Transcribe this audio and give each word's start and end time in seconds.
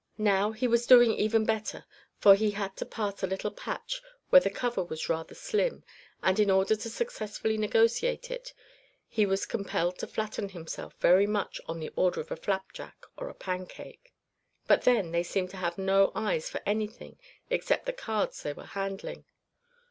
Now 0.17 0.51
he 0.51 0.67
was 0.67 0.87
doing 0.87 1.11
even 1.13 1.45
better, 1.45 1.85
for 2.17 2.33
he 2.33 2.49
had 2.49 2.75
to 2.77 2.87
pass 2.87 3.21
a 3.21 3.27
little 3.27 3.51
patch 3.51 4.01
where 4.31 4.41
the 4.41 4.49
cover 4.49 4.83
was 4.83 5.07
rather 5.07 5.35
slim 5.35 5.83
and 6.23 6.39
in 6.39 6.49
order 6.49 6.75
to 6.75 6.89
successfully 6.89 7.55
negotiate 7.55 8.31
it 8.31 8.51
he 9.07 9.27
was 9.27 9.45
compelled 9.45 9.99
to 9.99 10.07
flatten 10.07 10.49
himself 10.49 10.95
very 10.99 11.27
much 11.27 11.61
on 11.67 11.79
the 11.79 11.93
order 11.95 12.19
of 12.19 12.31
a 12.31 12.35
flapjack 12.35 13.05
or 13.15 13.29
a 13.29 13.35
pancake. 13.35 14.11
But 14.65 14.81
then, 14.85 15.11
they 15.11 15.21
seemed 15.21 15.51
to 15.51 15.57
have 15.57 15.77
no 15.77 16.11
eyes 16.15 16.49
for 16.49 16.61
anything 16.65 17.19
except 17.51 17.85
the 17.85 17.93
cards 17.93 18.41
they 18.41 18.53
were 18.53 18.65
handling. 18.65 19.25